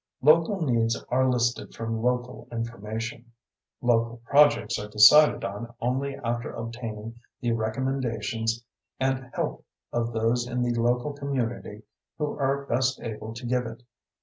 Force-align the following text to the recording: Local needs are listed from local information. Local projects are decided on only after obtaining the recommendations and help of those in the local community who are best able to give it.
Local 0.23 0.59
needs 0.63 0.99
are 1.09 1.29
listed 1.29 1.75
from 1.75 2.01
local 2.01 2.47
information. 2.51 3.33
Local 3.83 4.17
projects 4.25 4.79
are 4.79 4.87
decided 4.87 5.45
on 5.45 5.75
only 5.79 6.15
after 6.15 6.51
obtaining 6.51 7.19
the 7.39 7.51
recommendations 7.51 8.63
and 8.99 9.29
help 9.35 9.63
of 9.93 10.11
those 10.11 10.47
in 10.47 10.63
the 10.63 10.73
local 10.73 11.13
community 11.13 11.83
who 12.17 12.35
are 12.39 12.65
best 12.65 12.99
able 12.99 13.35
to 13.35 13.45
give 13.45 13.67
it. 13.67 13.83